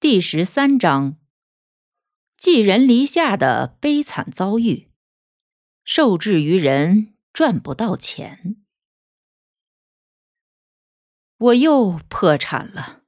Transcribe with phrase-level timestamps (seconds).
[0.00, 1.18] 第十三章：
[2.38, 4.88] 寄人篱下的悲惨遭遇，
[5.84, 8.56] 受制于人赚不到钱。
[11.36, 13.02] 我又破产了，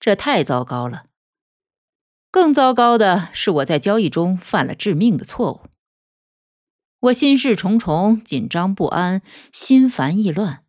[0.00, 1.06] 这太糟糕了。
[2.32, 5.60] 更糟糕的是，我在交易中犯了致命的错误。
[6.98, 10.64] 我心事重重，紧张不安，心烦意乱，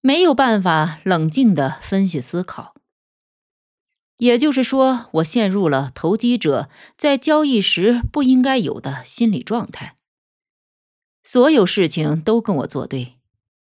[0.00, 2.79] 没有办法冷静的分析思考。
[4.20, 9.96] 也就是说，我陷入了投机者在交易时不应该有的心理状态。
[11.24, 13.14] 所有事情都跟我作对，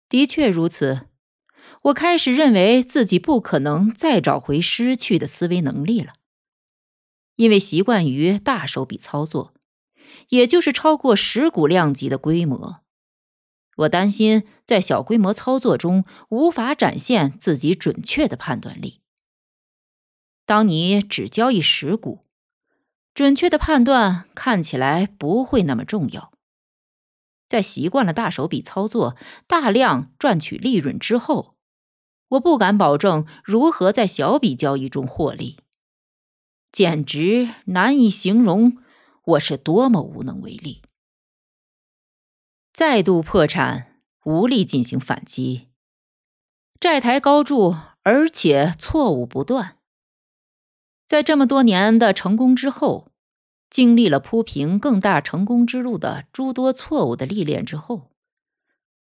[0.08, 1.02] 的确如此。
[1.82, 6.14] 我开始认为自己不可能再找回失去的思维能力了，
[7.36, 9.54] 因为习惯于大手笔操作，
[10.28, 12.80] 也就是超过十股量级的规模。
[13.76, 19.01] 我担心在小规模操作中无法展现自己准确的判断力。
[20.52, 22.26] 当你只交易十股，
[23.14, 26.30] 准确的判断看起来不会那么重要。
[27.48, 31.56] 在习惯了大手笔操作、大量赚取利润之后，
[32.28, 35.56] 我不敢保证如何在小笔交易中获利，
[36.70, 38.76] 简直难以形容
[39.24, 40.82] 我是多么无能为力。
[42.74, 45.68] 再度破产，无力进行反击，
[46.78, 49.78] 债台高筑，而且错误不断。
[51.12, 53.12] 在这么多年的成功之后，
[53.68, 58.10] 经历了铺平更大成功之路的诸多错误的历练之后，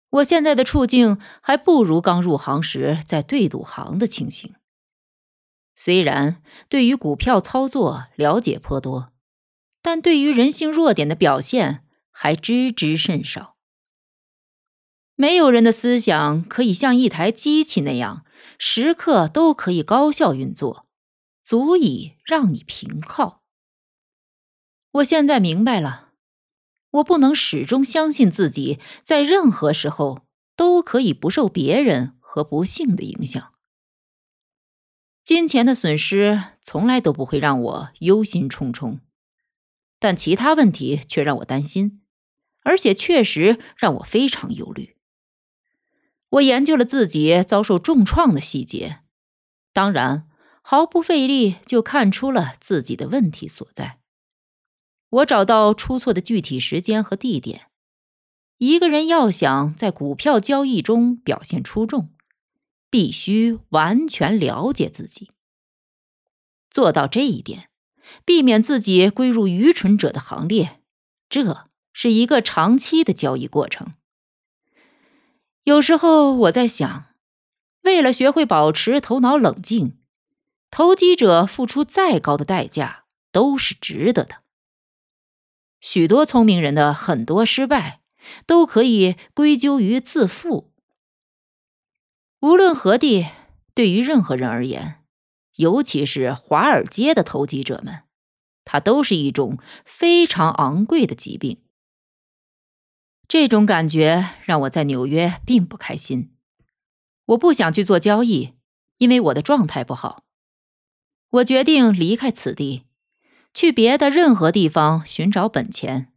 [0.09, 4.53] 我现在的处境还不如刚入行时在对赌行的情形。
[5.77, 9.13] 虽然对于股票操作了解颇多，
[9.81, 13.55] 但对于人性弱点的表现还知之甚少。
[15.15, 18.25] 没有人的思想可以像一台机器那样，
[18.59, 20.82] 时刻都可以高效运作。
[21.43, 23.43] 足以让你平靠。
[24.91, 26.13] 我现在明白了，
[26.91, 33.53] 我不能始终相信自己在任何时候都可以不受别人和不幸的影响。
[35.23, 38.99] 金钱的损失从来都不会让我忧心忡忡，
[39.99, 42.01] 但其他问题却让我担心，
[42.61, 44.95] 而且确实让我非常忧虑。
[46.29, 49.01] 我研究了自己遭受重创的细节，
[49.73, 50.29] 当然。
[50.65, 53.99] 毫不费力就看出了自己的问题所在。
[55.09, 57.67] 我找到出错的具体时间和地点。
[58.57, 62.13] 一个人要想在股票交易中表现出众，
[62.89, 65.29] 必须完全了解自己。
[66.71, 67.69] 做到这一点，
[68.23, 70.79] 避免自己归入愚蠢者的行列，
[71.27, 73.91] 这是一个长期的交易过程。
[75.65, 77.07] 有时候我在想，
[77.81, 79.99] 为了学会保持头脑冷静。
[80.75, 84.37] 投机者付出再高的代价都是值得的。
[85.79, 88.01] 许多聪明人的很多失败
[88.47, 90.73] 都可以归咎于自负。
[92.39, 93.27] 无论何地，
[93.75, 95.03] 对于任何人而言，
[95.57, 98.05] 尤其是华尔街的投机者们，
[98.65, 101.61] 它都是一种非常昂贵的疾病。
[103.27, 106.35] 这种感觉让我在纽约并不开心。
[107.25, 108.55] 我不想去做交易，
[108.97, 110.22] 因为我的状态不好。
[111.33, 112.83] 我决定离开此地，
[113.55, 116.13] 去别的任何地方寻找本钱。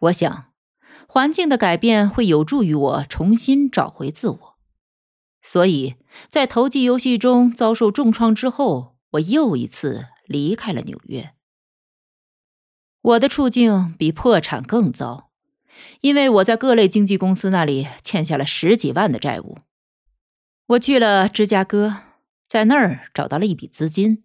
[0.00, 0.46] 我想，
[1.06, 4.54] 环境的改变会有助于我重新找回自我。
[5.42, 5.96] 所以
[6.30, 11.34] 在投机游戏中遭受重创之后，我又一次离开了纽约。
[13.02, 15.28] 我的处境比破产更糟，
[16.00, 19.58] 因为我在各类经纪公司那里欠下了十几万的债务。
[20.68, 22.13] 我去了芝加哥。
[22.54, 24.22] 在那儿找到了一笔资金，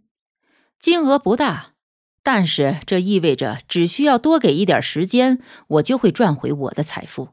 [0.80, 1.74] 金额不大，
[2.22, 7.30] 但是这意味着只需要多给一点时间，我就会赚回我的财富。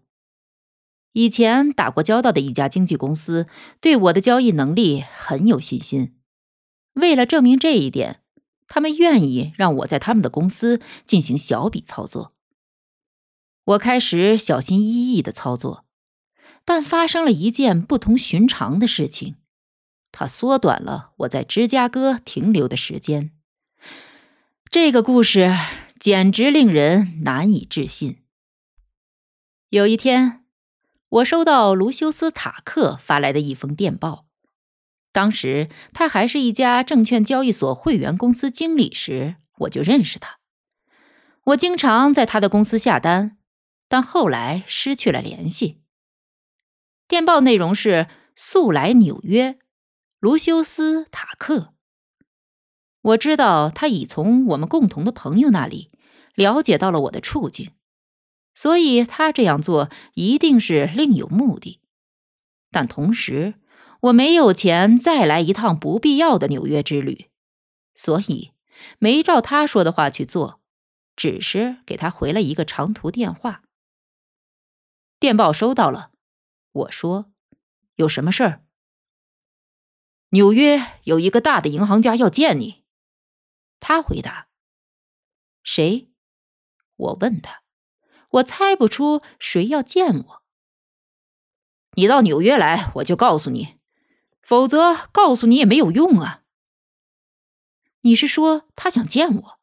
[1.12, 3.46] 以前打过交道的一家经纪公司
[3.78, 6.14] 对我的交易能力很有信心，
[6.94, 8.22] 为了证明这一点，
[8.66, 12.32] 他们愿意让我在他们的公司进行小笔操作。
[13.64, 15.84] 我开始小心翼翼的操作，
[16.64, 19.36] 但发生了一件不同寻常的事情。
[20.18, 23.32] 它缩短了我在芝加哥停留的时间。
[24.70, 25.54] 这个故事
[26.00, 28.22] 简直令人难以置信。
[29.68, 30.46] 有一天，
[31.10, 34.26] 我收到卢修斯·塔克发来的一封电报。
[35.12, 40.38] 当时他还是一家证券交易所会员公司经理时，我就认识他。
[41.44, 43.36] 我经常在他的公司下单，
[43.86, 45.82] 但后来失去了联系。
[47.06, 49.58] 电报内容是：“速来纽约，
[50.26, 51.72] 卢修斯·塔克。”
[53.00, 55.92] 我知道他已从我们共同的朋友那里
[56.34, 57.70] 了解到了我的处境，
[58.52, 61.80] 所以他这样做一定是另有目的。
[62.72, 63.54] 但同时，
[64.00, 67.30] 我没有钱再来一趟不必要的纽约之旅，
[67.94, 68.50] 所以
[68.98, 70.60] 没照他说的话去做，
[71.14, 73.62] 只是给他回了一个长途电话。
[75.20, 76.10] 电报收到了，
[76.72, 77.30] 我说
[77.94, 78.62] ：“有什么事儿？”
[80.30, 82.84] 纽约有一个大的银行家要见你。
[83.78, 84.48] 他回答
[85.62, 86.10] ：“谁？”
[86.96, 87.62] 我问他
[88.30, 90.42] ：“我猜不出谁要见我。”
[91.96, 93.78] 你到纽约来，我就告诉你；
[94.42, 96.42] 否则，告诉你也没有用啊。
[98.02, 99.60] 你是说他想见我？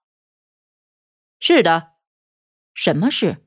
[1.39, 1.93] 是的。
[2.73, 3.45] 什么事？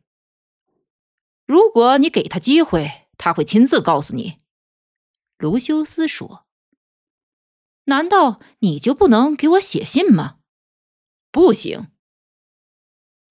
[1.44, 4.38] 如果你给他机会，他会亲自告诉你。
[5.36, 6.45] 卢修斯说
[7.86, 10.38] ：“难道你就不能给我写信吗？”
[11.32, 11.90] 不行。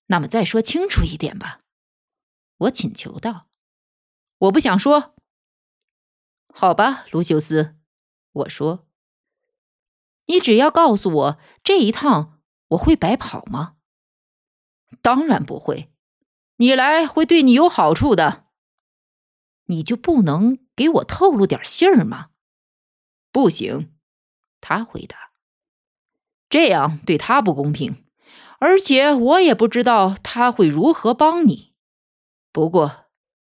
[0.07, 1.59] 那么再说清楚一点吧，
[2.57, 3.47] 我请求道。
[4.37, 5.15] 我不想说。
[6.53, 7.75] 好吧，卢修斯，
[8.31, 8.87] 我说。
[10.27, 13.77] 你只要告诉我这一趟我会白跑吗？
[15.01, 15.91] 当然不会，
[16.57, 18.45] 你来会对你有好处的。
[19.65, 22.29] 你就不能给我透露点信儿吗？
[23.31, 23.94] 不行，
[24.67, 25.29] 他回答。
[26.49, 28.03] 这样对他不公平，
[28.57, 31.73] 而且我也不知道他会如何帮你。
[32.51, 33.05] 不过，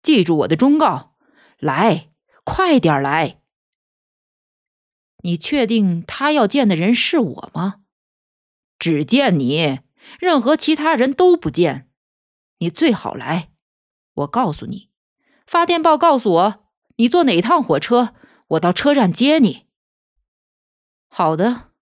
[0.02, 1.16] 记住我的忠告，
[1.58, 2.08] 来，
[2.44, 3.40] 快点来。
[5.18, 7.82] 你确定他要见的人是我吗？
[8.78, 9.80] 只见你，
[10.18, 11.90] 任何其他人都不见。
[12.58, 13.50] 你最好来。
[14.14, 14.88] 我告诉你，
[15.46, 16.64] 发电报告诉我
[16.96, 18.14] 你坐哪趟火车，
[18.48, 19.66] 我到车站接你。
[21.14, 21.72] 好的。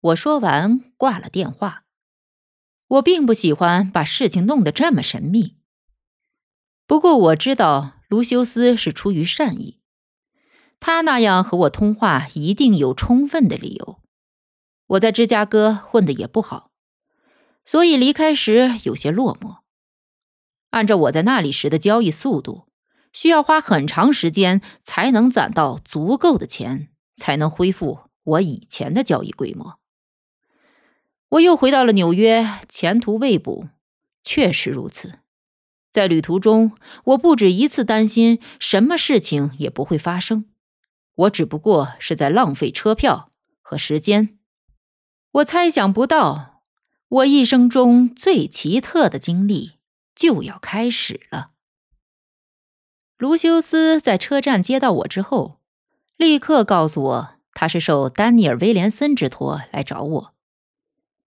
[0.00, 1.84] 我说完，挂了电话。
[2.88, 5.56] 我并不喜欢把事情弄得这么神秘。
[6.86, 9.80] 不过我知道卢修斯是出于善意，
[10.78, 14.02] 他那样和我通话一定有充分的理由。
[14.88, 16.70] 我在芝加哥混得也不好，
[17.64, 19.60] 所以离开时有些落寞。
[20.72, 22.68] 按照我在那里时的交易速度，
[23.14, 29.78] 需要花很长时间才能攒到足够的钱，才能恢复我以前的交易规模。
[31.30, 33.68] 我又回到了纽约，前途未卜。
[34.22, 35.20] 确实如此，
[35.90, 36.72] 在旅途中，
[37.04, 40.46] 我不止一次担心什么事情也不会发生。
[41.14, 43.30] 我只不过是在浪费车票
[43.62, 44.38] 和时间。
[45.32, 46.62] 我猜想不到，
[47.08, 49.78] 我一生中最奇特的经历
[50.14, 51.52] 就要开始了。
[53.16, 55.60] 卢修斯在车站接到我之后，
[56.16, 60.34] 立刻告诉我，他是受丹尼尔·威廉森之托来找我。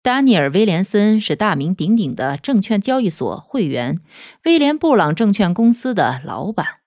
[0.03, 4.03] 丹尼尔·威廉森是大名鼎鼎的证券交易所会员
[4.45, 6.81] 威廉布朗证券公司的老板。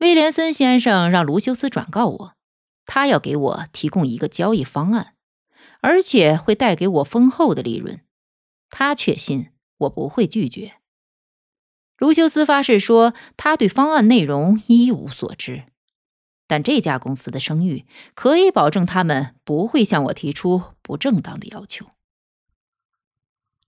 [0.00, 2.34] 威廉森先生让卢修斯转告我，
[2.84, 5.14] 他要给我提供一个交易方案，
[5.80, 8.02] 而且会带给我丰厚的利润。
[8.68, 10.74] 他确信我不会拒绝。
[11.96, 15.64] 卢修斯发誓说，他对方案内容一无所知。
[16.48, 21.86] 但这家公司的声誉可以保证他们不会向我提出不正当的要求。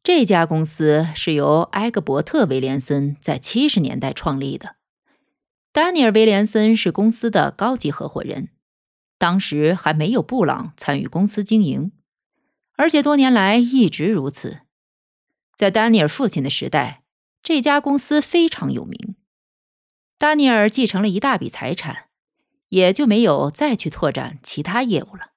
[0.02, 4.76] 这家公司是由埃格伯特·威廉森在七十年代创立的，
[5.72, 8.48] 丹尼尔·威廉森是公司的高级合伙人。
[9.18, 11.92] 当时还没有布朗参与公司经营，
[12.76, 14.60] 而且多年来一直如此。
[15.54, 17.02] 在丹尼尔父亲的时代，
[17.42, 19.16] 这家公司非常有名。
[20.16, 22.06] 丹尼尔继承了一大笔财产，
[22.70, 25.30] 也就没有再去拓展其他业务了。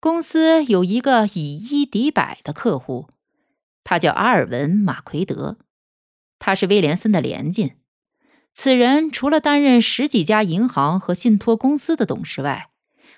[0.00, 3.08] 公司有一个以一敌百的客户。
[3.84, 5.56] 他叫阿尔文·马奎德，
[6.38, 7.76] 他是威廉森的连襟。
[8.52, 12.70] 此人除了担任十几家银行和信托公司的董事外，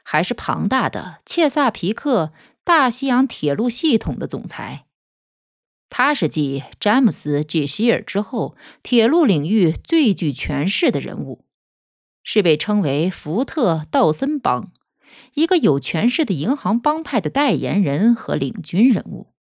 [0.05, 2.33] 还是庞大的切萨皮克
[2.63, 4.87] 大西洋铁路系统的总裁。
[5.89, 11.45] 他是继詹姆斯·吉希尔之后，铁路领域最具权势的人物。
[12.23, 14.73] 是被称为福特道森帮，
[15.35, 19.33] 一个有权势的银行帮派的代言人和领军人物。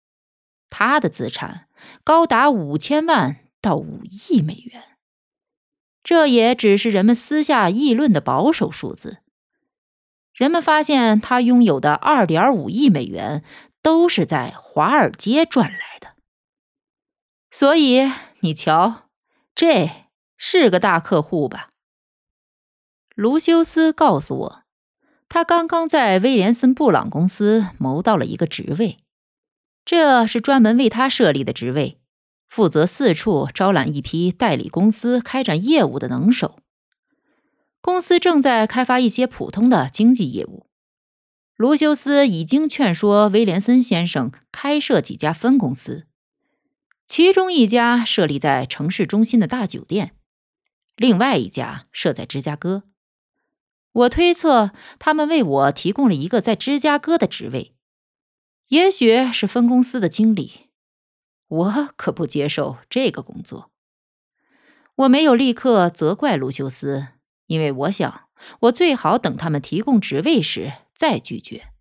[0.70, 1.68] 他的资产
[2.04, 4.82] 高达五千万到五亿美元，
[6.02, 9.18] 这也只是人们私下议论的保守数字。
[10.34, 13.42] 人们发现他拥有的二点五亿美元
[13.82, 16.14] 都是在华尔街赚来的。
[17.50, 19.08] 所以你瞧，
[19.54, 19.90] 这
[20.36, 21.70] 是个大客户吧？
[23.18, 24.62] 卢修斯告诉我，
[25.28, 28.98] 他刚刚在威廉森布朗公司谋到了一个职位。
[29.84, 31.98] 这是专门为他设立的职位，
[32.48, 36.60] 负责四处招揽一批代理公司开展业务的能手。
[37.80, 40.68] 公司正在开发一些普通的经济业务。
[41.56, 46.06] 卢修斯已经劝说威廉森先生开设几家分公司，
[47.08, 50.14] 其中一家设立在城市中心的大酒店，
[50.94, 52.84] 另外一家设在芝加哥。
[53.98, 57.74] 我推测他们为我提供了一个在芝加哥的职位。
[58.68, 60.68] 也许是分公司的经理，
[61.48, 63.70] 我可不接受这个工作。
[64.94, 67.08] 我没有立刻责怪卢修斯，
[67.46, 68.28] 因为我想
[68.60, 71.72] 我最好等他们提供职位时再拒绝。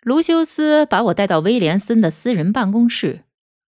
[0.00, 3.24] 卢修斯把我带到威廉森的私人办公室，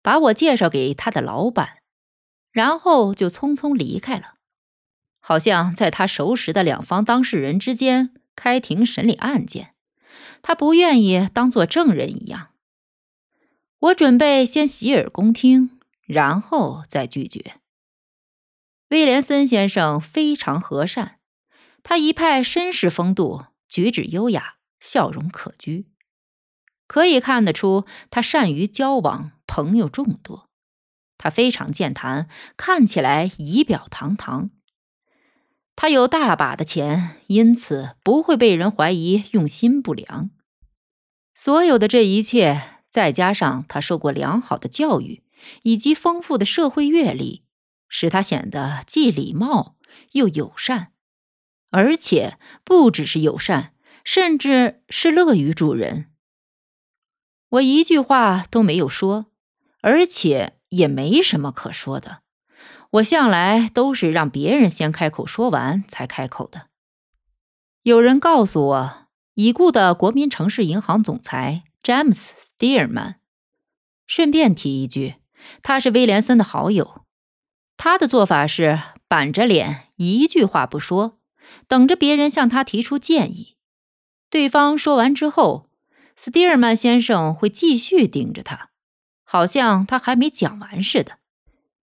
[0.03, 1.79] 把我介绍给他的老板，
[2.51, 4.35] 然后就匆匆离开了，
[5.21, 9.73] 好像在他熟识的两方当事人之间开庭审理案件。
[10.41, 12.49] 他不愿意当做证人一样。
[13.79, 17.55] 我准备先洗耳恭听，然后再拒绝。
[18.89, 21.19] 威廉森先生非常和善，
[21.81, 25.85] 他一派绅士风度，举止优雅，笑容可掬，
[26.87, 30.49] 可以看得出他善于交往，朋友众多。
[31.17, 34.49] 他非常健谈，看起来仪表堂堂。
[35.75, 40.29] 他有大把的钱，因此不会被人怀疑用心不良。
[41.33, 45.23] 所有的这一切，再加上他受过良好的教育
[45.63, 47.43] 以及丰富的社会阅历，
[47.87, 49.77] 使他显得既礼貌
[50.11, 50.91] 又友善，
[51.71, 53.73] 而且不只是友善，
[54.03, 56.11] 甚至是乐于助人。
[57.49, 59.27] 我一句话都没有说，
[59.81, 62.20] 而且也没什么可说的。
[62.91, 66.67] 我向来都是让别人先开口说完才开口的。
[67.83, 73.21] 有人告诉我，已故的国民城市银行总裁詹姆斯·斯蒂尔曼。
[74.05, 75.15] 顺便提一句，
[75.63, 77.05] 他是威廉森的好友。
[77.77, 81.17] 他的做法是板着脸，一句话不说，
[81.67, 83.55] 等着别人向他提出建议。
[84.29, 85.69] 对方说完之后，
[86.17, 88.69] 斯蒂尔曼先生会继续盯着他，
[89.23, 91.20] 好像他还没讲完似的。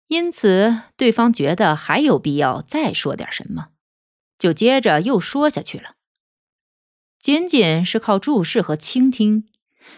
[0.09, 3.69] 因此，对方觉得还有必要再说点什么，
[4.39, 5.95] 就接着又说下去了。
[7.19, 9.49] 仅仅是靠注视和倾听，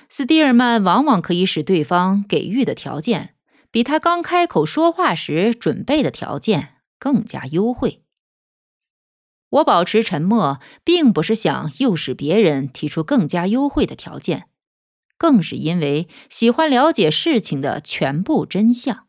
[0.08, 3.34] 斯蒂尔曼往往可以使对方给予的条件
[3.72, 8.04] 比他刚开口说话时准备的条件更加优惠。
[9.50, 14.48] 我保持沉默，并不是想诱使别人提出更加优惠的条件，
[15.18, 19.05] 更是因为喜欢了解事情的全部真相。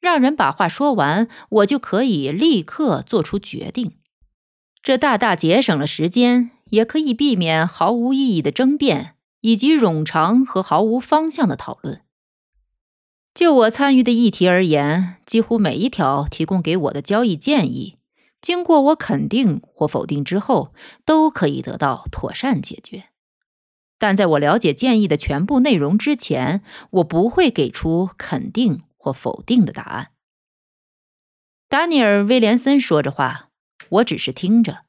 [0.00, 3.92] 让人把话说完，我就可以立刻做出决定。
[4.82, 12.02] 这大大节省了时间，也可以避免毫无意义的争辩以及冗长和毫无方向的讨论。
[13.34, 17.98] 就我参与的议题而言，几乎每一条提供给我的交易建议，
[18.40, 20.72] 经过我肯定或否定之后，
[21.04, 23.04] 都可以得到妥善解决。
[23.98, 28.82] 但在我了解建议的全部内容之前，我不会给出肯定。
[29.08, 30.10] 或否定的答案。
[31.68, 33.48] 丹尼尔·威廉森说着话，
[33.88, 34.84] 我只是听着。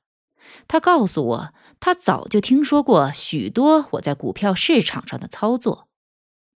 [0.67, 5.87] 他告诉我，他早就听说过许多我在股票市场上的操作，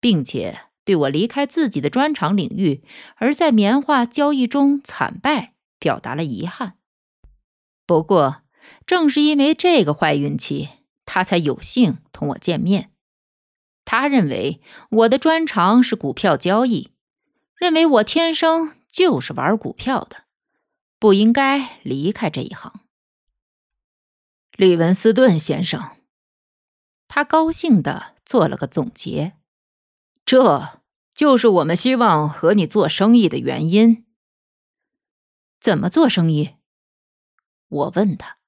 [0.01, 2.83] 并且对我离开自己的专长领域，
[3.17, 6.75] 而在棉花交易中惨败表达了遗憾。
[7.87, 8.43] 不过，
[8.85, 10.69] 正是因为这个坏运气，
[11.05, 12.91] 他才有幸同我见面。
[13.85, 16.92] 他认为我的专长是股票交易。
[17.63, 20.25] 认为我天生就是玩股票的，
[20.99, 22.81] 不应该离开这一行。
[24.57, 25.81] 利文斯顿先生，
[27.07, 29.35] 他高兴的做了个总结，
[30.25, 30.81] 这
[31.15, 34.05] 就是我们希望和你做生意的原因。
[35.61, 36.57] 怎么做生意？
[37.69, 38.39] 我问他。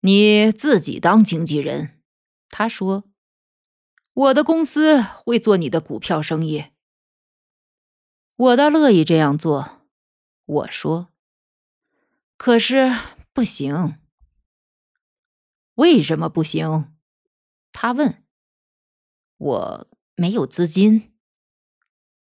[0.00, 2.00] 你自己当经纪人，
[2.48, 3.04] 他说，
[4.12, 6.64] 我的公司会做你的股票生意。
[8.40, 9.82] 我倒乐意这样做，
[10.46, 11.10] 我说。
[12.38, 12.96] 可是
[13.34, 13.98] 不行。
[15.74, 16.94] 为什么不行？
[17.70, 18.24] 他问。
[19.36, 21.12] 我没有资金。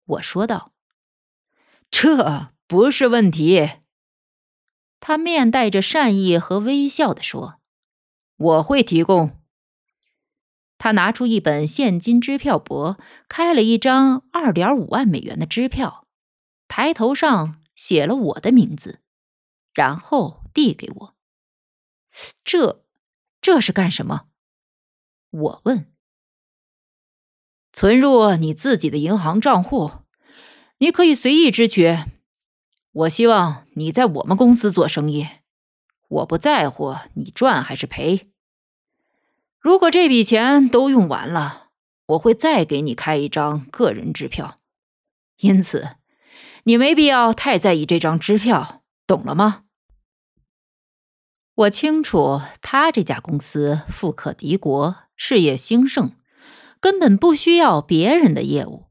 [0.05, 0.75] 我说道。
[1.91, 3.71] 这不是问题。
[5.01, 7.59] 他面带着善意和微笑的说
[8.37, 9.41] ：“我会提供。”
[10.77, 12.97] 他拿出一本现金支票簿，
[13.29, 16.02] 开了一张二点五万美元的支票，
[16.75, 19.01] 抬头上写了我的名字，
[19.75, 21.15] 然后递给我。
[22.43, 22.87] 这，
[23.43, 24.29] 这是干什么？
[25.29, 25.93] 我问。
[27.75, 29.91] 存入你自己的银行账户，
[30.79, 31.95] 你可以随意支取。
[32.93, 35.29] 我希望你在我们公司做生意，
[36.09, 38.23] 我不在乎你赚还是赔。
[39.59, 41.69] 如果这笔钱都用完了，
[42.07, 44.57] 我会再给你开一张个人支票。
[45.37, 45.97] 因此，
[46.65, 49.65] 你没必要太在意这张支票，懂了吗？
[51.55, 56.13] 我清楚，他这家公司富可敌国，事业兴盛，
[56.81, 58.87] 根本不需要别人的业务，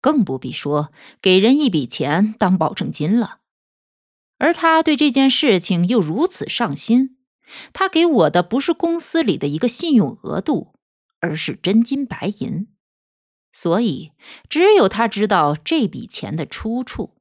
[0.00, 3.38] 更不必说给人一笔钱当保证金了。
[4.38, 7.16] 而他对这件事情又如此上心。
[7.72, 10.74] 他给我的不是公司里的一个信用额度，
[11.20, 12.68] 而是真金白银，
[13.52, 14.12] 所以
[14.48, 17.14] 只有他知道这笔钱的出处。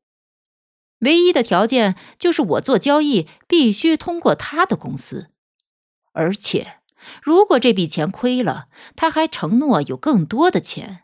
[0.99, 5.31] 唯一的条件就是我做交易必须通过他的公司，
[6.11, 6.81] 而且
[7.21, 11.03] 如果这笔钱亏了，他还承诺有更多的钱，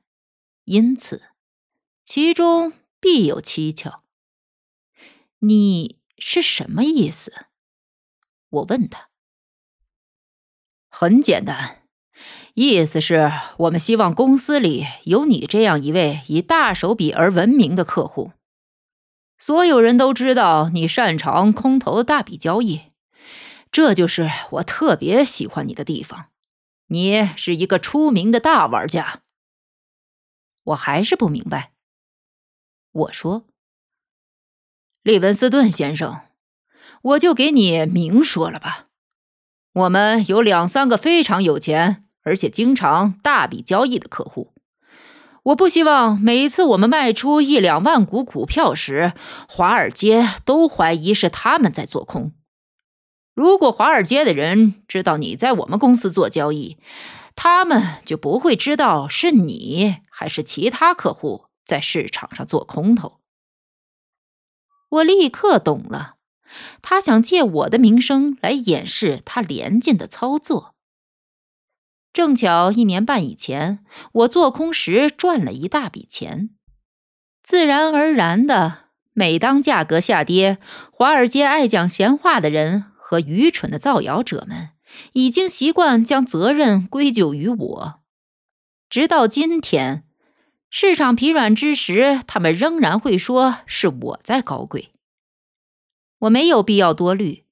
[0.66, 1.22] 因此
[2.04, 4.04] 其中必有蹊跷。
[5.40, 7.46] 你是什么意思？
[8.50, 9.10] 我问他。
[10.90, 11.83] 很简单，
[12.54, 18.32] 意思是我们希望公司里有你这样一位以大手笔而闻名的客户。
[19.40, 22.82] 所有人都知道你擅长空头大笔交易，
[23.72, 26.28] 这就是我特别喜欢你的地方。
[26.88, 29.22] 你是一个出名的大玩家。
[30.66, 31.74] 我还是不明白。
[32.92, 33.48] 我说
[35.02, 36.22] ：“利文斯顿先生，
[37.02, 38.86] 我就给你明说了吧。”
[39.74, 44.54] 我们有两三个非常有钱，而且经常大笔交易的客户。
[45.44, 49.14] 我不希望每一次我们卖出一两万股股票时，
[49.48, 52.32] 华尔街都怀疑是他们在做空。
[53.36, 56.78] 如果华尔街的人知道你在我们公司做交易，
[57.36, 63.20] 他们就不会知道是你还是其他客户在市场上做空头。
[64.90, 66.16] 我立刻懂了。
[66.84, 70.73] 他想借我的名声来掩饰他廉价的操作。
[72.14, 73.80] 正巧一年半以前，
[74.12, 76.52] 我做空时赚了一大笔钱，
[77.42, 80.60] 自然而然的，每当价格下跌，
[80.92, 84.70] 华尔街爱讲闲话的人和愚蠢的造谣者们
[85.14, 88.02] 已经习惯将责任归咎于我。
[88.92, 90.04] 直到今天，
[90.70, 94.92] 市场疲软之时，他们仍然会说是我在搞鬼。
[96.20, 97.43] 我没有必要多虑，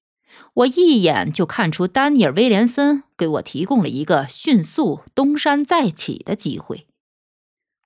[0.54, 6.88] 我一眼就看出丹尼尔·威廉森给我提供了一个迅速东山再起的机会。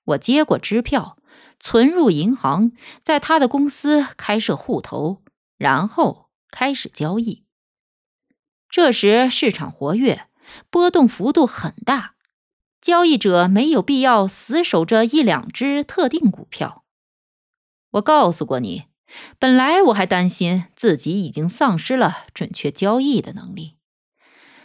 [0.04, 1.16] 我接过支票，
[1.60, 2.72] 存入银行，
[3.04, 5.22] 在他的公司开设户头，
[5.56, 7.44] 然后开始交易。
[8.68, 10.28] 这时市场活跃，
[10.68, 12.14] 波动幅度很大，
[12.80, 16.84] 交易者没有必要死守着一两只特定股票。
[17.90, 18.86] 我告诉过你。
[19.38, 23.76] 本来我还担心自己已经丧失了准确交易的能力，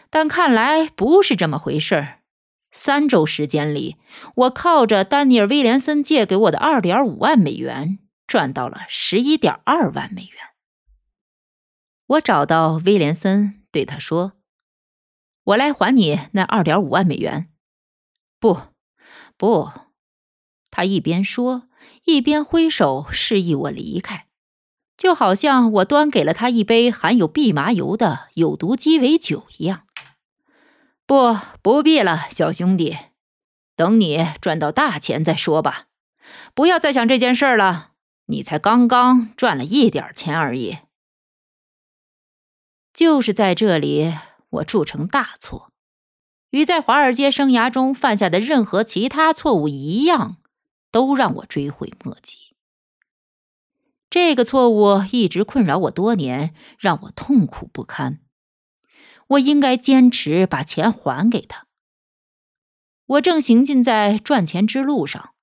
[0.10, 2.19] 但看来不是这么回事儿。
[2.71, 3.97] 三周时间里，
[4.36, 10.32] 我靠着丹尼尔·威廉森借给我的二点五万美元，赚到了十一点二万美元。
[12.08, 14.34] 我找到威廉森，对他说
[15.43, 17.49] ：“我来还你那二点五万美元。”
[18.39, 18.62] 不，
[19.38, 19.69] 不，
[20.71, 21.69] 他一边说，
[22.06, 24.27] 一边挥手示意我离开。
[25.02, 29.88] 就好像我端给了他一杯含有蓖麻油的有毒鸡尾酒一样。
[31.08, 32.96] 不，不必了，小兄弟，
[33.76, 35.88] 等你赚到大钱再说吧。
[36.54, 37.94] 不要再想这件事了，
[38.28, 40.78] 你才刚刚赚了一点钱而已。
[42.94, 44.14] 就是在这里，
[44.52, 45.72] 我铸成大错，
[46.52, 50.38] 与在华尔街生涯中犯下的任何其他错误一样，
[50.92, 52.38] 都让我追悔莫及。
[54.12, 58.19] 这个错误一直困扰我多年，让我痛苦不堪。
[59.30, 61.65] 我应该坚持把钱还给他。
[63.06, 65.34] 我正行进在赚钱之路上，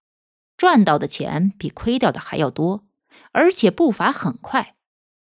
[0.59, 2.85] 赚到的钱比亏掉的还要多，
[3.33, 4.77] 而且步伐很快。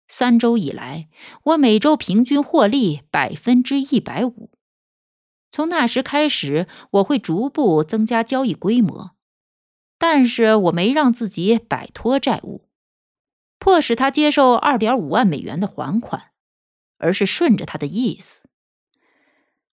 [0.08, 1.10] 三周以来，
[1.44, 4.50] 我每周平均获利百分之一百五。
[5.50, 9.10] 从那时开始，我会逐步增加交易规模，
[9.98, 12.65] 但是我没让自己摆脱债务，
[13.58, 16.30] 迫使他接受二点五万美元的还款，
[16.98, 18.42] 而是顺着他的意思。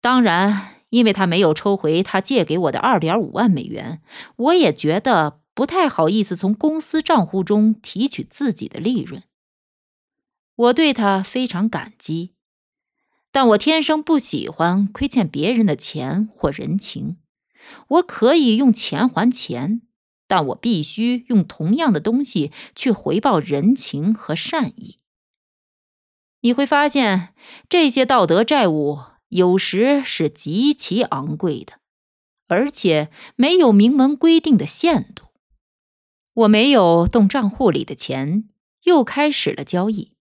[0.01, 4.01] 当然，因为他没有抽回他借给我的二点五万美元，
[4.37, 9.23] 我也觉得不太好意思从公司账户中提取自己的利润。
[10.55, 12.35] 我对他非常感激。
[13.31, 17.19] 但我天生不喜欢亏欠别人的钱或人情。
[17.89, 19.83] 我可以用钱还钱，
[20.29, 24.99] 但我必须用同样的东西去回报人情和善意。
[26.43, 27.35] 你会发现，
[27.69, 31.81] 这些道德债务有时是极其昂贵的，
[32.47, 35.25] 而且没有明文规定的限度。
[36.35, 38.49] 我没有动账户里的钱，
[38.85, 40.13] 又开始了交易。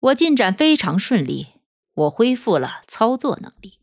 [0.00, 1.54] 我进展非常顺利。
[1.94, 3.78] 我恢复了操作能力，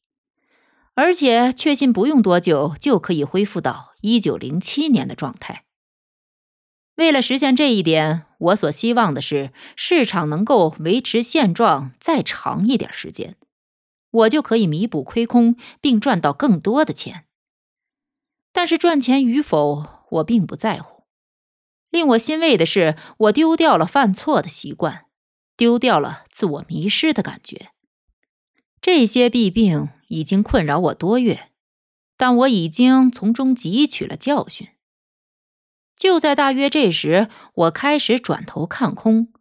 [0.95, 5.63] 而且确信不用多久就可以恢复到一九零七年的状态。
[6.95, 13.37] 为了实现这一点，我所希望的是市场能够维持现状再长一点时间，
[14.11, 17.25] 我就可以弥补亏空并赚到更多的钱。
[18.51, 21.03] 但是赚钱与否，我并不在乎。
[21.89, 25.05] 令我欣慰的是，我丢掉了犯错的习惯，
[25.55, 27.71] 丢掉了自我迷失的感觉。
[28.81, 31.50] 这些弊病已经困扰我多月，
[32.21, 34.67] 但我已经从中汲取了教训。
[35.97, 39.33] 就在大约这时，我开始转头看空，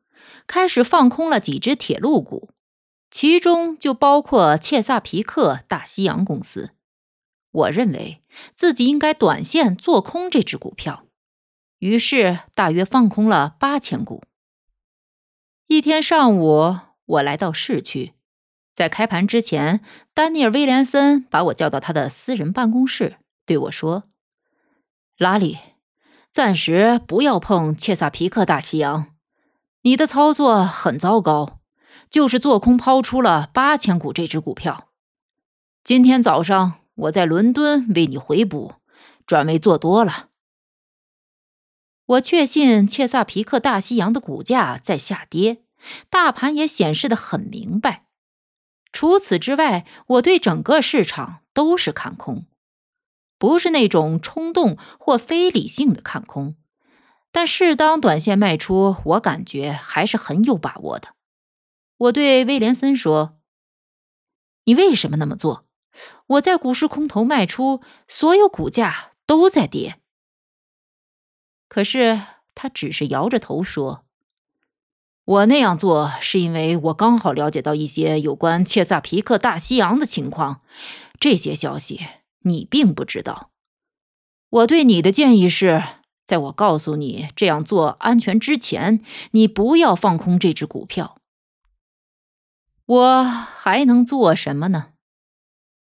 [0.46, 2.48] 开始放空了几只铁路股，
[3.10, 6.70] 其中就包括切萨皮克大西洋公司。
[7.50, 8.22] 我认为
[8.56, 11.04] 自己应该短线做空这只股票，
[11.80, 14.24] 于是大约放空了八千股。
[15.66, 18.14] 一天上午，我来到市区。
[18.74, 24.04] 在开盘之前，丹尼尔·威廉森把我叫到他的私人办公室，对我说
[25.18, 25.58] ：“拉里，
[26.32, 29.08] 暂时不要碰切萨皮克大西洋，
[29.82, 31.60] 你的操作很糟糕，
[32.08, 34.88] 就是做空抛出了八千股这只股票。
[35.84, 38.74] 今天早上我在伦敦为你回补，
[39.26, 40.28] 转为做多了。
[42.06, 45.64] 我确信切萨皮克大西洋的股价在下跌，
[46.08, 48.06] 大盘也显示的很明白。”
[48.92, 52.46] 除此之外，我对整个市场都是看空，
[53.38, 56.56] 不是那种冲动或非理性的看空，
[57.30, 61.14] 但适当短线卖出，我感觉还是很有把握的。
[61.98, 63.38] 我对威廉森说
[64.64, 65.66] ：“你为什么那么做？
[66.26, 70.00] 我在股市空头卖出，所有股价都在跌。”
[71.68, 72.22] 可是
[72.54, 74.04] 他只是摇着头说。
[75.30, 80.62] 我那样做是因为我刚好了解到一些有关切萨皮克大西洋的情况，
[81.20, 82.00] 这些消息
[82.40, 83.50] 你并不知道。
[84.48, 85.84] 我对你的建议是，
[86.26, 91.18] 在我告诉你这样做安全之前，你不要放空这只股票。
[92.86, 94.94] 我还能做什么呢？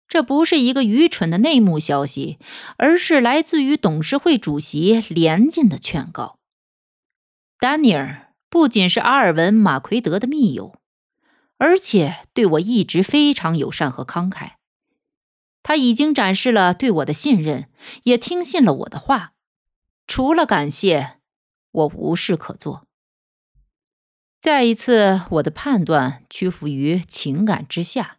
[0.06, 2.38] 这不是一个愚蠢的内幕消息，
[2.76, 6.36] 而是来自于董事会主席连进的劝告，
[7.58, 8.26] 丹尼尔。
[8.50, 10.74] 不仅是阿尔文·马奎德的密友，
[11.56, 14.54] 而且对我一直非常友善和慷慨。
[15.62, 17.70] 他已经展示了对我的信任，
[18.02, 19.34] 也听信了我的话。
[20.08, 21.20] 除了感谢，
[21.70, 22.88] 我无事可做。
[24.40, 28.16] 再一次，我的判断屈服于情感之下，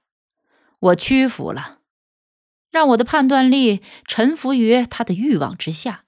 [0.80, 1.80] 我屈服了，
[2.70, 6.06] 让我的判断力臣服于他的欲望之下，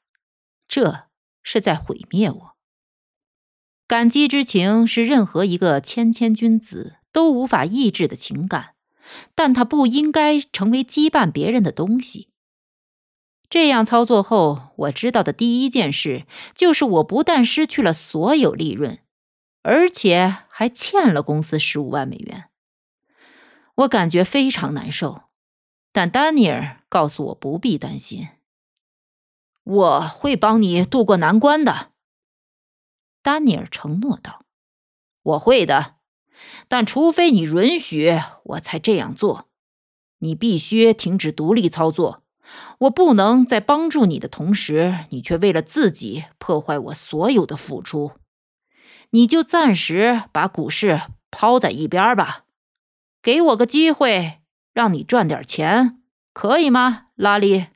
[0.68, 1.08] 这
[1.42, 2.53] 是在毁灭我。
[3.88, 8.76] 感激之情是任何一个谦谦君子都无法抑制的情感，
[9.36, 12.30] 但它不应该成为羁绊别人的东西。
[13.50, 18.98] 这样操作后，我知道的第一件事就是，我不但失去了所有利润，
[19.62, 22.46] 而且还欠了公司十五万美元。
[23.76, 25.24] 我感觉非常难受，
[25.92, 28.30] 但丹尼尔告诉我不必担心，
[29.64, 31.93] 我会帮你渡过难关的。
[33.24, 34.46] 丹尼尔承诺道
[35.24, 35.96] ：“我会的，
[36.68, 39.50] 但除非你允许，我才这样做。
[40.20, 42.24] 你必须停止独立操作。
[42.80, 48.12] 我不能在帮助你的同时，你却为了自己破坏我所有的付出。
[49.12, 52.44] 你就暂时把股市抛在一边吧，
[53.22, 54.42] 给我个机会，
[54.74, 56.02] 让你赚点钱，
[56.34, 57.68] 可以吗，拉里？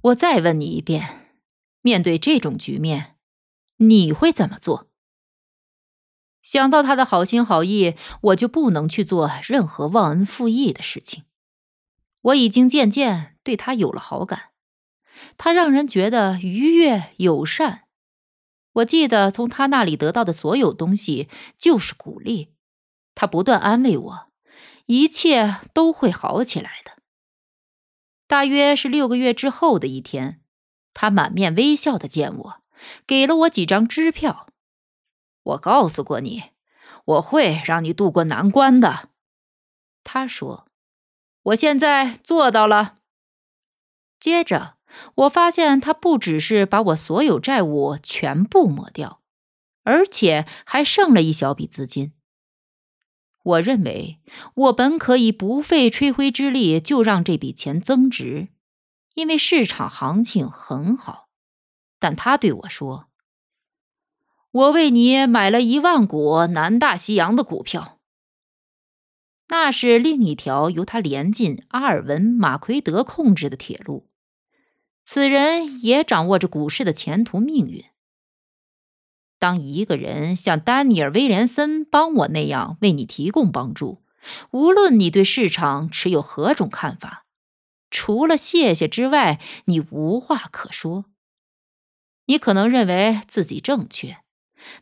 [0.00, 1.36] 我再问你一遍：
[1.82, 3.10] 面对这种局面。”
[3.88, 4.88] 你会怎么做？
[6.42, 11.24] 想到他的好心好意，我就不能去做任何忘恩负义的事情。
[12.22, 14.50] 我已经渐渐对他有了好感，
[15.36, 17.84] 他让人觉得愉悦友善。
[18.74, 22.48] 我记得从他那里得到的所有东西就是鼓励，
[23.14, 24.26] 他不断安慰我，
[24.86, 26.92] 一切都会好起来的。
[28.26, 30.40] 大约是六个月之后的一天，
[30.94, 32.61] 他满面微笑的见我，
[33.06, 34.46] 给了我几张支票。
[35.42, 36.44] 我告诉过你，
[37.04, 39.10] 我会让你渡过难关的。
[40.04, 40.66] 他说
[41.42, 42.96] ：“我现在做到了。”
[44.20, 44.76] 接着，
[45.16, 49.20] 我发现他不只是把我所有债务全部抹掉，
[49.82, 52.12] 而且还剩了一小笔资金。
[53.42, 54.20] 我认为
[54.54, 58.50] 我本可以不费吹灰之力就让这笔钱增值，
[59.14, 61.28] 因为市场行情很好。
[62.02, 63.06] 但他对我说
[64.50, 68.00] ：“我为你买了一万股南大西洋的股票，
[69.46, 74.08] 那是另一条由他连进阿尔文·马奎德控制的铁路。
[75.04, 77.84] 此人也掌握着股市的前途命运。”
[79.38, 84.02] 当一个人像丹尼尔·威廉森帮我那样为你提供帮助，
[84.50, 87.26] 无论你对市场持有何种看法，
[87.92, 91.04] 除了谢谢之外，你无话可说。
[92.26, 94.18] 你可能认为自己正确，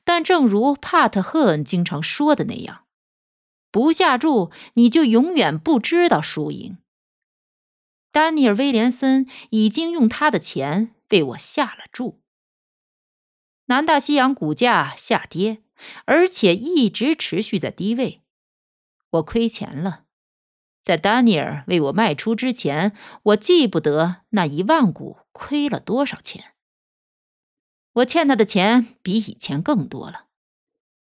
[0.04, 2.84] 但正如帕特·赫恩经常说的那样，
[3.70, 6.78] 不下注你就永远不知道输赢。
[8.12, 12.20] 丹尼尔·威廉森已经用他的钱为我下了注。
[13.66, 15.62] 南大西洋股价下跌，
[16.04, 18.20] 而且一直持续在低位。
[19.10, 20.04] 我亏钱了。
[20.82, 26.54] 在丹尼尔为我卖出之前，我记不得那一万股亏了多少钱。
[27.94, 30.26] 我欠他的钱比以前更多了。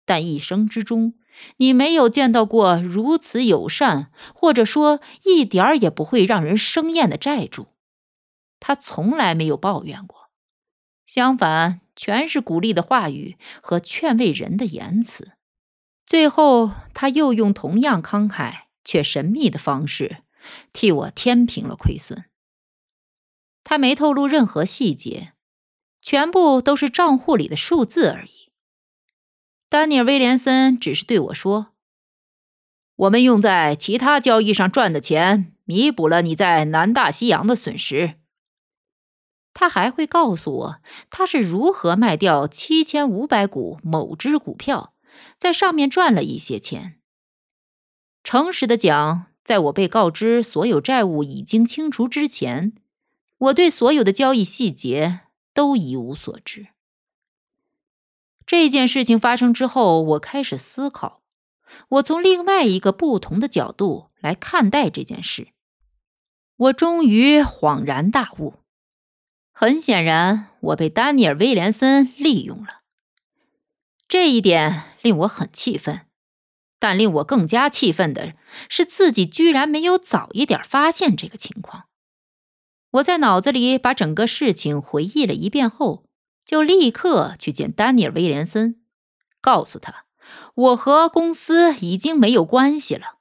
[0.05, 1.15] 但一生之中，
[1.57, 7.67] 你没有见到过如此友善，或者说一点儿也不会让人生厌的债主。
[8.59, 10.29] 他从来没有抱怨过，
[11.05, 11.81] 相反。
[11.97, 15.31] 全是鼓励的话语和劝慰人的言辞。
[16.05, 20.17] 最后，他又用同样慷慨却神秘的方式
[20.73, 22.25] 替我填平了亏损。
[23.63, 25.31] 他没透露任何细节，
[26.05, 28.51] 全部都是账户里的数字而已。
[29.67, 31.73] 丹尼尔·威廉森只是对我说
[32.95, 38.19] ：“我们用在其他交易上赚的钱，弥补了你在南大西洋的损失。”
[39.55, 40.75] 他还会告诉我
[41.09, 44.93] 他是如何卖掉七千五百股某只股票，
[45.39, 46.99] 在上面赚了一些钱。
[48.23, 52.73] 诚实的讲，在我被告知所有债务已经清除之前，
[53.39, 55.21] 我对所有的交易细节
[55.55, 56.67] 都一无所知。
[58.45, 61.23] 这件事情发生之后，我开始思考，
[61.89, 65.47] 我从另外一个不同的角度来看待这件事。
[66.57, 68.55] 我终于恍然大悟。
[69.51, 72.81] 很显然，我被丹尼尔·威廉森利用了，
[74.07, 76.01] 这一点令我很气愤。
[76.77, 78.35] 但令我更加气愤的
[78.69, 81.85] 是，自己居然没有早一点发现这个情况。
[82.95, 86.05] 我在脑子里把整个事情回忆了一遍后，
[86.45, 88.81] 就立刻去见丹尼尔·威廉森，
[89.41, 90.05] 告诉他
[90.53, 93.19] 我和公司已经没有关系了。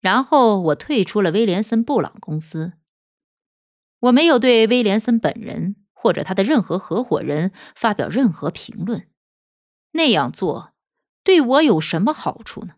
[0.00, 2.72] 然后我退出了威廉森·布朗公司。
[4.00, 9.08] 我没有对威廉森本人或者他的任何合伙人发表任何评论，
[9.92, 10.72] 那样做
[11.22, 12.74] 对我有什么好处呢？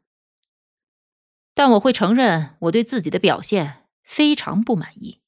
[1.55, 5.23] 但我会承认我对自己的表现非常不满意，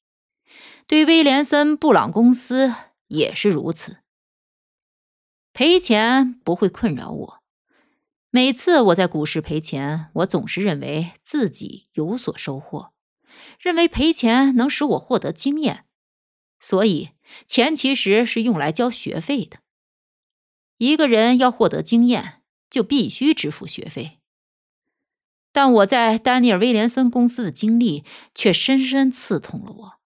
[0.87, 2.73] 对威廉森布朗公司
[3.07, 3.97] 也是如此。
[5.51, 7.43] 赔钱不会困扰我，
[8.29, 12.93] 每次我在股市赔钱，我总是认为自己有所收获，
[13.59, 15.83] 认为赔钱能使我获得经验。
[16.61, 17.09] 所以，
[17.45, 19.57] 钱其实是用来交学费的。
[20.77, 24.19] 一个人要获得经验，就必须支付学费。
[25.51, 29.96] 但我在丹尼尔·威廉森公司的经历却深深刺痛了我，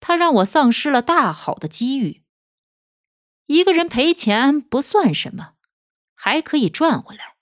[0.00, 2.22] 他让我丧失了大好的机遇。
[3.46, 5.54] 一个人赔钱不算什么，
[6.14, 7.36] 还可以赚回来，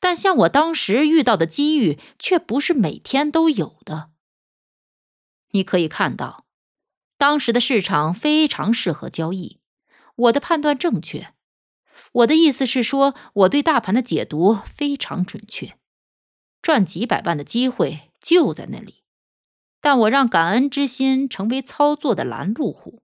[0.00, 4.10] 但像我当时遇到的机遇，却不是每天都有的。
[5.50, 6.44] 你可以看到。
[7.16, 9.60] 当时的市场非常适合交易，
[10.16, 11.32] 我的判断正确。
[12.12, 15.78] 我的意思是说，我对大盘的解读非常准确，
[16.60, 19.03] 赚几百万的机会就在那里。
[19.84, 23.02] 但我让感恩之心成为操作的拦路虎。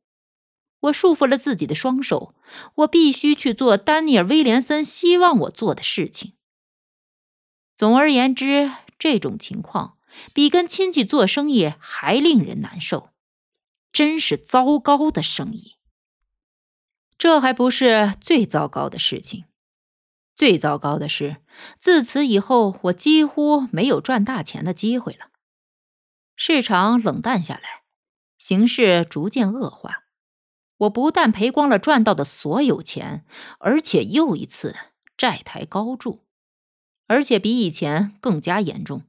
[0.80, 2.34] 我束缚了自己的双手，
[2.76, 6.32] 我必须去做丹尼尔·威廉森希望我做的事情。
[7.76, 9.98] 总而言之，这种情况
[10.32, 13.10] 比跟亲戚做生意还令人难受，
[13.92, 15.76] 真是糟糕的生意。
[17.18, 19.44] 这还不是最糟糕的事情，
[20.34, 21.42] 最糟糕的是，
[21.78, 25.29] 自此以后，我几乎没有赚大钱的机会了。
[26.42, 27.82] 市场冷淡下来，
[28.38, 30.04] 形势逐渐恶化。
[30.78, 33.26] 我不但赔光了赚到的所有钱，
[33.58, 34.74] 而且又一次
[35.18, 36.24] 债台高筑，
[37.08, 39.02] 而且比以前更加严重。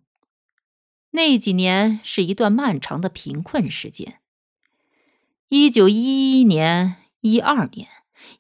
[1.12, 4.20] 那几年是一段漫长的贫困时间。
[5.48, 7.88] 一九一一年、一二年、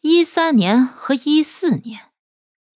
[0.02, 2.12] 一三年和一四年，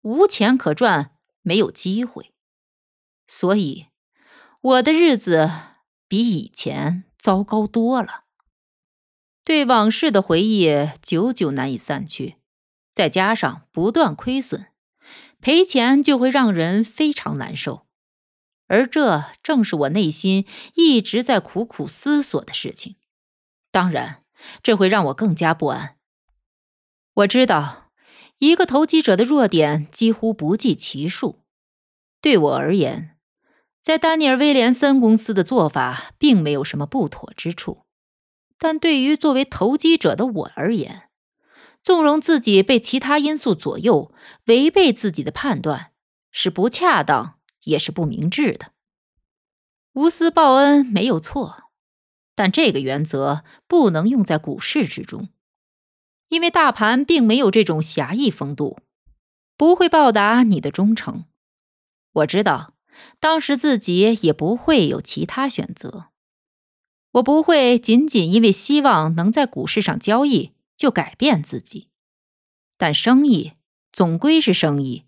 [0.02, 2.32] 无钱可赚，没有机会，
[3.28, 3.88] 所以
[4.62, 5.52] 我的日子
[6.08, 8.26] 比以前糟糕多了。
[9.44, 12.38] 对往事的回忆久久难以散去，
[12.94, 14.68] 再加上不断亏损，
[15.40, 17.86] 赔钱就会让人非常难受，
[18.68, 22.96] 而这正是我内心一直在苦苦思索的事情。
[23.72, 24.24] 当然，
[24.64, 25.98] 这会让我更加不安。
[27.14, 27.92] 我知道，
[28.40, 31.44] 一个投机者的弱点几乎不计其数。
[32.20, 33.15] 对我而言，
[33.86, 37.84] 在丹尼尔·威廉森公司的做法并没有什么不妥之处。
[38.58, 41.10] 但对于作为投机者的我而言，
[41.84, 44.12] 纵容自己被其他因素左右，
[44.46, 45.92] 违背自己的判断，
[46.32, 48.72] 是不恰当，也是不明智的。
[49.94, 51.66] 无私报恩没有错，
[52.34, 55.30] 但这个原则不能用在股市之中，
[56.30, 58.80] 因为大盘并没有这种侠义风度，
[59.56, 61.26] 不会报答你的忠诚。
[62.14, 62.74] 我知道，
[63.20, 66.08] 当时自己也不会有其他选择。
[67.14, 71.90] 我不会仅仅因为希望能在股市上交易就改变自己，
[72.78, 73.54] 但生意
[73.92, 75.06] 总归是生意。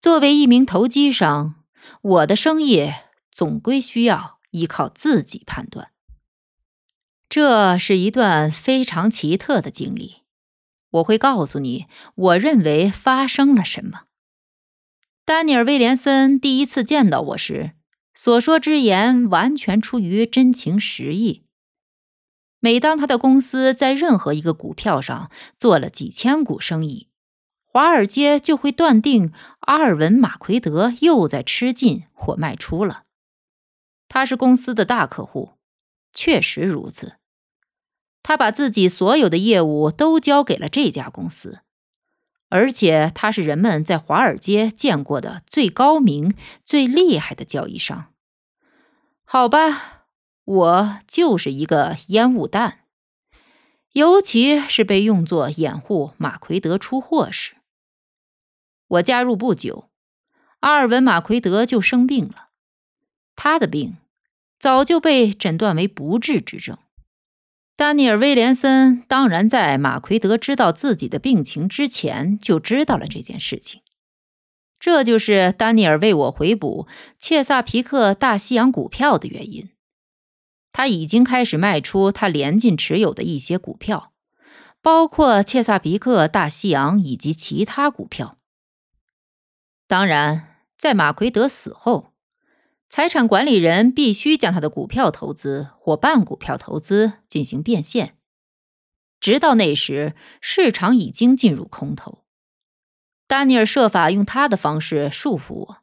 [0.00, 1.56] 作为一名投机商，
[2.00, 2.92] 我的生意
[3.30, 5.90] 总归需要依靠自己判断。
[7.28, 10.22] 这是一段非常奇特的经历，
[10.90, 14.04] 我会告诉你我认为发生了什么。
[15.26, 17.72] 丹尼尔·威廉森第一次见到我时。
[18.14, 21.42] 所说之言完全出于真情实意。
[22.60, 27.08] 每当他的公司在任何一个股票上做了几千股生意，
[27.64, 33.02] 华尔街就会断定阿尔文·马奎德又在吃进或卖出了。
[34.08, 35.54] 他是公司的大客户，
[36.14, 37.16] 确实如此。
[38.22, 41.62] 他把自己所有的业务都交给了这家公司。
[42.48, 48.12] 而且他是人们在华尔街见过的最高明、最厉害的交易商。
[49.24, 50.06] 好吧，
[50.44, 52.80] 我就是一个烟雾弹，
[53.92, 57.56] 尤其是被用作掩护马奎德出货时。
[58.86, 59.90] 我加入不久，
[60.60, 62.50] 阿尔文·马奎德就生病了。
[63.34, 63.96] 他的病
[64.58, 66.78] 早就被诊断为不治之症。
[67.76, 73.82] 丹尼尔·威廉森当然在马奎德知道自己的病情之前就知道了这件事情，
[74.80, 76.88] 这就是丹尼尔为我回补
[77.20, 79.68] 切萨皮克大西洋股票的原因。
[80.72, 84.14] 他已经开始卖出他连进持有的一些股票，
[84.80, 88.38] 包括切萨皮克大西洋以及其他股票。
[89.86, 92.14] 当然，在马奎德死后。
[92.88, 98.16] 财产管理人必须将他的股票投资或半股票投资进行变现，
[99.20, 102.24] 直到那时，市场已经进入空头。
[103.26, 105.78] 丹尼尔设法用他的方式束缚我，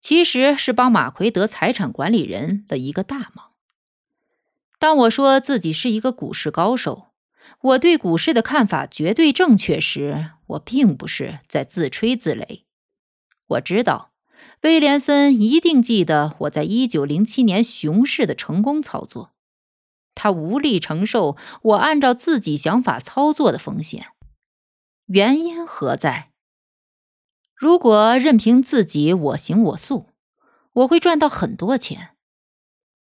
[0.00, 3.50] 其实是帮马奎德财产管理人的一个大忙。
[4.78, 7.08] 当我说自己是一个股市高手，
[7.60, 12.62] 我对股市的看法绝对正确时，我并不是在自吹自擂。
[13.48, 14.11] 我知道。
[14.62, 19.32] 威廉森一定记得我在一九零七年熊市的成功操作，
[20.14, 24.06] 他无力承受我按照自己想法操作的风险。
[25.06, 26.30] 原因何在？
[27.56, 30.10] 如果任凭自己我行我素，
[30.74, 32.10] 我会赚到很多钱。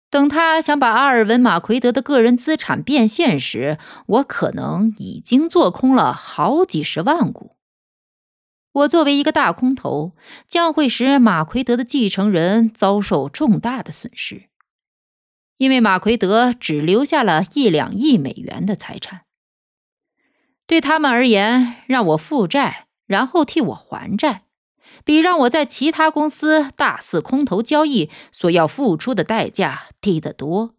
[0.10, 3.78] 等他想把阿尔文·马奎德的个人资产变现时，
[4.08, 7.55] 我可能已经做空了好几十万股。
[8.76, 10.12] 我作为一个大空头，
[10.50, 14.50] 将会使马奎德的继承人遭受重大的损失，
[15.58, 19.22] 因为马奎德只留下了一两亿美元的财产。
[20.68, 24.44] 对他们而言，让我负债，然后替我还债，
[25.06, 30.76] 比让我在其他公司大肆空头交易所要付出的代价低得多。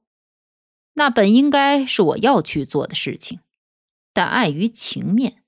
[0.94, 3.40] 那本应该是我要去做的事情，
[4.12, 5.44] 但碍于情面，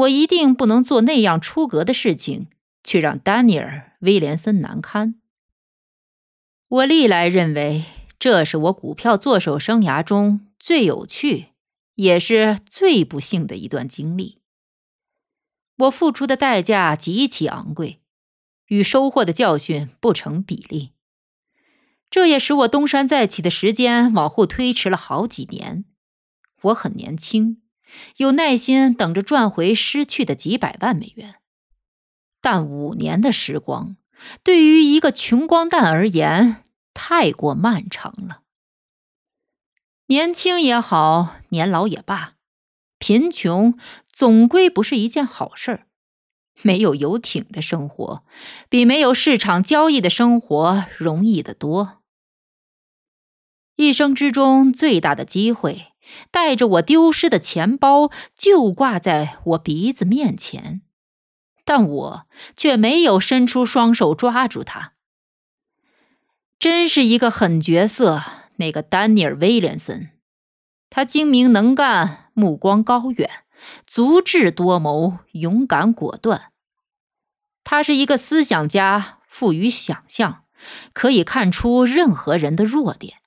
[0.00, 2.48] 我一定不能做那样出格的事情，
[2.84, 5.16] 去让丹尼尔·威廉森难堪。
[6.68, 7.84] 我历来认为，
[8.18, 11.48] 这是我股票做手生涯中最有趣，
[11.96, 14.38] 也是最不幸的一段经历。
[15.78, 18.00] 我付出的代价极其昂贵，
[18.68, 20.92] 与收获的教训不成比例。
[22.10, 25.84] 这也使我东山再起的时间往后推迟了好几年。
[26.62, 27.62] 我很年轻，
[28.16, 31.36] 有耐心等着赚回失去的几百万美元，
[32.40, 33.96] 但五年的时光。
[34.42, 36.62] 对于一个穷光蛋而言，
[36.92, 38.42] 太过漫长了。
[40.06, 42.34] 年轻也好，年老也罢，
[42.98, 45.86] 贫穷总归不是一件好事儿。
[46.62, 48.22] 没有游艇的生活，
[48.68, 52.02] 比没有市场交易的生活容易得多。
[53.76, 55.89] 一生之中最大的机会，
[56.30, 60.82] 带着我丢失的钱包，就挂在我鼻子面前。
[61.64, 64.94] 但我却没有伸出双手抓住他。
[66.58, 68.22] 真是一个狠角色，
[68.56, 70.10] 那个丹尼尔·威廉森。
[70.88, 73.30] 他精明能干，目光高远，
[73.86, 76.50] 足智多谋，勇敢果断。
[77.62, 80.44] 他是一个思想家，富于想象，
[80.92, 83.18] 可以看出任何人的弱点，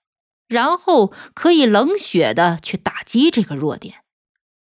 [0.53, 4.03] 然后可以冷血的去打击这个弱点。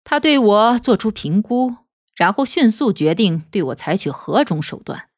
[0.04, 1.78] 他对我做出评估。
[2.18, 5.10] 然后迅速决定对我采取何种手段，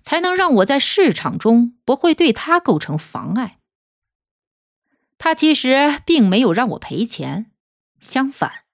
[0.00, 3.58] 才能让我在市场中不会对他构成妨碍。
[5.18, 7.50] 他其实并没有让我赔钱，
[8.00, 8.64] 相反，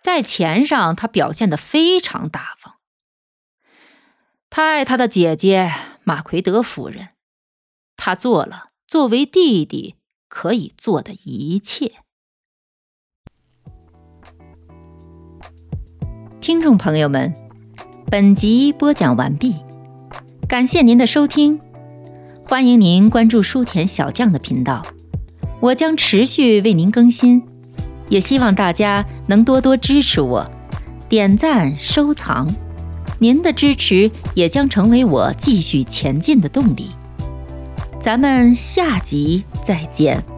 [0.00, 2.76] 在钱上他表现得非常大方。
[4.48, 5.74] 他爱他的姐姐
[6.04, 7.08] 马奎德夫人，
[7.96, 9.96] 他做了作为弟弟
[10.28, 11.92] 可以做的一切。
[16.40, 17.34] 听众朋友们，
[18.10, 19.54] 本集播讲完毕，
[20.48, 21.60] 感谢您的收听，
[22.46, 24.82] 欢迎您关注书田小将的频道，
[25.60, 27.42] 我将持续为您更新，
[28.08, 30.50] 也希望大家能多多支持我，
[31.08, 32.48] 点赞收藏，
[33.18, 36.90] 您的支持也将成为我继续前进的动力。
[38.00, 40.37] 咱们下集再见。